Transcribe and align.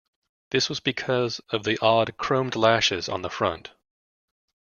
This 0.49 0.67
was 0.67 0.79
because 0.79 1.41
of 1.51 1.63
the 1.63 1.77
odd 1.79 2.17
chromed 2.17 2.55
"lashes" 2.55 3.07
on 3.07 3.21
the 3.21 3.29
front. 3.29 3.69